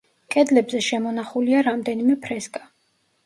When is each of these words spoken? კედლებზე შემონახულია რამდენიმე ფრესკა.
კედლებზე 0.35 0.79
შემონახულია 0.85 1.61
რამდენიმე 1.67 2.15
ფრესკა. 2.27 2.63